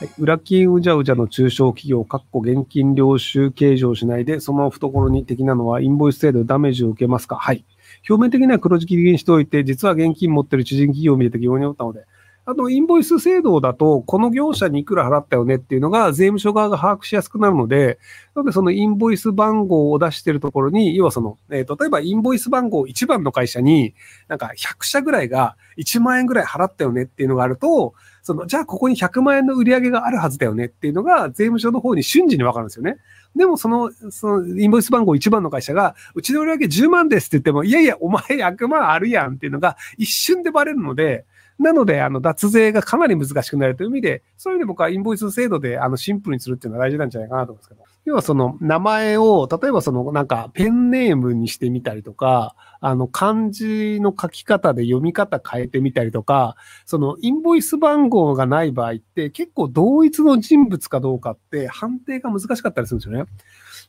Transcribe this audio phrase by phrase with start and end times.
[0.00, 7.36] はい、裏金うじゃうじゃの中小企業、かっこ現金領収計上しないで、その懐に的なのはインボイス制度でダメージを受けますか？
[7.36, 7.66] はい。
[8.08, 12.06] 表面的には黒字切りにしておいて、実は現金持ってる知人企業を見えて疑問に思ったので、
[12.46, 17.98] あの、インボイス制度だと、この業者にいくら払ったよねっていうのが税務署側が把握しやすくなるので、
[18.34, 23.92] なのでそのインボイス番号を出しているところに、要はその、えー、例えばインボイス番号1番の会社に、
[24.28, 32.98] なんか100社ぐらいが1万円ぐらい払ったよねっていうのがあると、その、じゃあここに100万円の売り上げがあるはずだよねっていうのが税務署の方に瞬時にわかるんですよね。
[33.36, 41.24] でもその、そのインボイス番号1番の会社が、うちの売り上げ10万ですって言っても、いやいや、お前100万あるやんっていうのが一瞬でバレるので、
[41.60, 47.90] なので、あの、脱税がかなり難しくなるという意味で、そういう意味で僕はインボイス制度で、あの、シンプルにするっていうのは大事なんじゃないかなと思うんですけど。
[48.06, 63.30] 要はその名前を、例えばそのなんかペンネームにしてみたりとか、あの漢字の書き方で読み方変えてみたりとか、そのインボイス番号がない場合って結構同一の人物かどうかって判定が難しかったりするんですよね。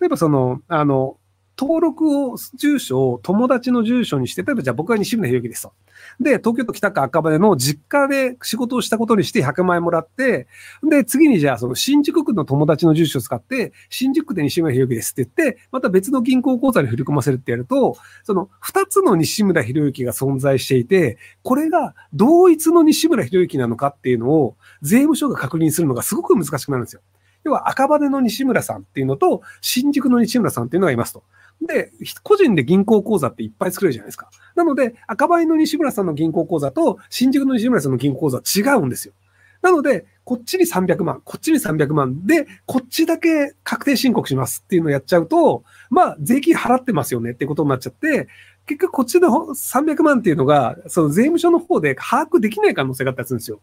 [0.00, 1.18] 例えばその、あの、
[1.58, 5.72] 登録を、住所を友達の住所にして、例えばじゃあ僕は西村博之ですと。
[6.20, 10.46] で、東京都北区赤羽の実家で仕事をしたことにして100万円もらって、
[10.88, 27.00] で、次にじゃあその新宿区の友達の住所を使って、新宿区で西村博之ですって言って、また別の銀行口座に振り込ませるってやると、その2つの西村博之が存在していて、これが同一の西村博之なのかっていうのを税務署が確認するのがすごく難しくなるんですよ。
[27.44, 31.22] 要は赤羽の西村さんっていうのと、新宿の西村さんっていうのがいますと。
[31.62, 31.90] で、
[32.22, 34.30] 個人で銀行口座っていっぱい作れるじゃないですか。
[34.54, 39.14] なので、赤羽の西村さんの銀行口座と新宿の西村さんの銀行口座違うんですよ。
[39.62, 48.28] なので、こっちに300万、こっちに300万で、こっちだけ確定申告しますっていうのをやっちゃうと、まあ、税金払ってますよねってことになっちゃって、
[48.66, 53.60] 結局こっちの300万っていうのが、その税務署の方で把握できない可能性があったりするんですよ。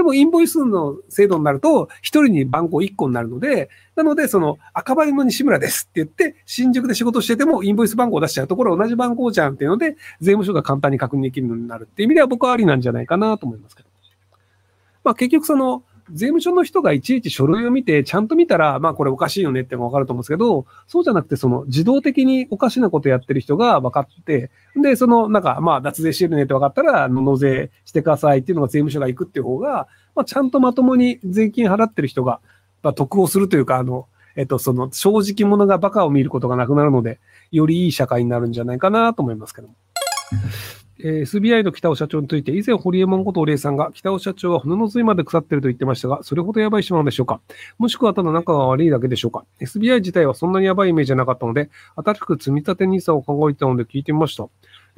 [0.00, 13.90] でもインボイスの制度になると、1人に番号1個になるので、なので、その赤羽の西村ですって言って、新宿で仕事しててもインボイス番号を出しちゃうところ同じ番号じゃんっていうので、税務署が簡単に確認できるようになるっていう意味では僕はありなんじゃないかなと思いますけど。
[15.04, 24.50] まあ結局その、税務署の人がいちいち書類を見て、ちゃんと見たら、まあこれおかしいよねってのがわかると思うんですけど、そうじゃなくて、その自動的におかしなことやってる人が分かって、
[24.80, 32.40] で、そのなんか、まあ脱税してるねって分かったら、納税してくださいっていうのが税務署が行くっていう方が、まあちゃんとまともに税金払ってる人が、
[32.82, 34.06] まあ、得をするというか、あの、
[34.36, 37.20] えっと、その正直者が馬鹿を見ることがなくなるので、
[37.50, 39.74] よりいい社会になるんじゃないかなと思いますけども。
[41.02, 47.40] えー、SBI の北尾社長について、以前、堀江門ことお礼さんが、北尾社長は骨の髄まで腐ってると言ってましたが、それほどやばい島なのでしょうか？
[47.78, 54.46] もしくはただ仲が悪いだけでしょうか ?SBI 自体はそんなにやばいイメージじゃなかったので、新しく積み立て NISA を考えたので聞いてみました。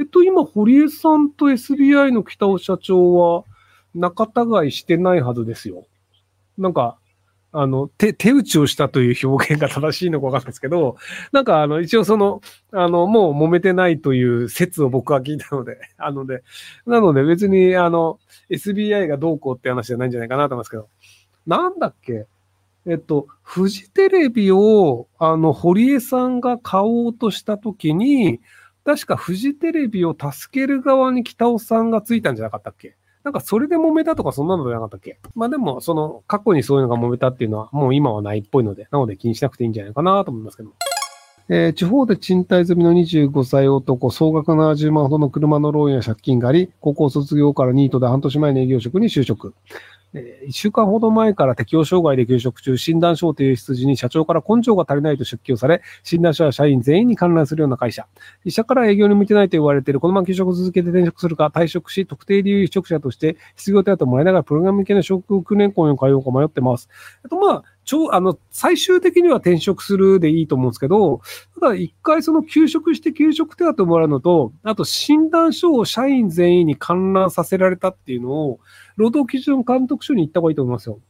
[0.01, 3.45] えっと、今、堀江さんと SBI の北尾社長は、
[3.95, 5.85] 仲違いしてないはずですよ。
[6.59, 6.97] なんか、
[7.53, 10.97] あの、手、手打ちをしたという表現が正しいのかわかんないですけど、
[11.33, 12.41] なんかあの、一応その、
[12.73, 16.43] あの、もう揉めてないという説を僕は聞いたので、 あので、
[16.87, 18.19] なので別にあの、
[18.51, 20.89] SBI がどうこうって話じゃないんじゃないかなと思いますけど、
[21.47, 22.27] なんだっけ
[22.87, 28.41] えっと、フジテレビを、あの、堀江さんが買おうとしたときに、
[28.85, 32.97] 確かフジテレビを助ける側に北尾さんがついたんじゃなかったっけ？
[33.25, 35.19] なんかそれで揉めたとかそんなのじゃなかったっけ？
[35.35, 40.71] まあでも、その過去にそういうのが揉めたっていうのはもう今はないっぽいので、なので気にしなくていいんじゃないかなと思いますけど。
[41.49, 49.53] えー、地方で賃貸済みの25歳男、総額70万ほどの車のローンや借金があり、高校卒業からニートで半年前の営業職に就職。
[50.15, 58.07] え1週間ほど前から適応障害で休職中、診断書を提出時に社長から根性が足りないと出勤をされ、診断書は社員全員に観覧するような会社。
[58.45, 66.89] 医者から営業に向いてないと言われている、このまま休職を続けて転職するか、退職し、特定理由職者として失業手当をもらいながら、プログラム向けの職訓練校に通うか迷ってます。
[67.25, 71.21] えっと、まあ、超、あの、最終的には転職するでいいと思うんですけど、
[71.61, 78.61] ただ一回その休職して休職手当をもらうのと、あと診断書を社員全員に観覧させられたっていうのを、
[78.97, 81.01] 労働基準監督署に行った方がいいと思いますよ。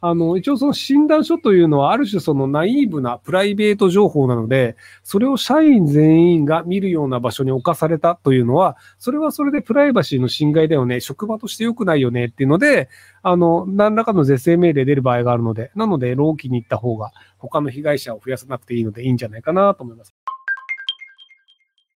[0.00, 12.88] あの、一応その診断書というのはある種そのナイーブなプライベート情報なので、それを社員全員が見るような場所に置かされたというのは、それはそれでプライバシーの侵害だよね、職場として良くないよねっていうので、
[13.22, 20.14] あの、何らかの是正命令出る場合があるので、なので、労基に行った方が他の被害者を増やさなくていいのでいいんじゃないかなと思います。